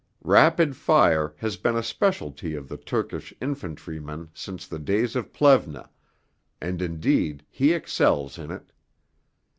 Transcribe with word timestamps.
'Rapid 0.23 0.75
fire' 0.75 1.35
has 1.37 1.57
been 1.57 1.75
a 1.75 1.83
speciality 1.83 2.55
of 2.55 2.67
the 2.67 2.75
Turkish 2.77 3.35
infantryman 3.39 4.31
since 4.33 4.65
the 4.65 4.79
days 4.79 5.15
of 5.15 5.31
Plevna, 5.31 5.91
and 6.59 6.81
indeed 6.81 7.45
he 7.51 7.71
excels 7.73 8.39
in 8.39 8.49
it. 8.49 8.71